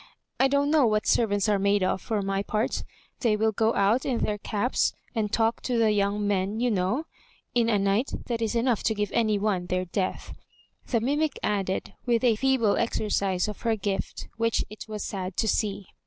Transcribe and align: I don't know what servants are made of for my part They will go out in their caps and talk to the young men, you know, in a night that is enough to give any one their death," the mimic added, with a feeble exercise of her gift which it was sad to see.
I 0.39 0.47
don't 0.47 0.71
know 0.71 0.87
what 0.87 1.05
servants 1.05 1.47
are 1.47 1.59
made 1.59 1.83
of 1.83 2.01
for 2.01 2.23
my 2.23 2.41
part 2.41 2.83
They 3.19 3.37
will 3.37 3.51
go 3.51 3.75
out 3.75 4.03
in 4.03 4.23
their 4.23 4.39
caps 4.39 4.93
and 5.13 5.31
talk 5.31 5.61
to 5.61 5.77
the 5.77 5.91
young 5.91 6.25
men, 6.27 6.59
you 6.59 6.71
know, 6.71 7.03
in 7.53 7.69
a 7.69 7.77
night 7.77 8.09
that 8.25 8.41
is 8.41 8.55
enough 8.55 8.81
to 8.85 8.95
give 8.95 9.11
any 9.11 9.37
one 9.37 9.67
their 9.67 9.85
death," 9.85 10.33
the 10.87 11.01
mimic 11.01 11.37
added, 11.43 11.93
with 12.07 12.23
a 12.23 12.35
feeble 12.35 12.77
exercise 12.77 13.47
of 13.47 13.61
her 13.61 13.75
gift 13.75 14.27
which 14.37 14.65
it 14.71 14.85
was 14.87 15.03
sad 15.03 15.37
to 15.37 15.47
see. 15.47 15.85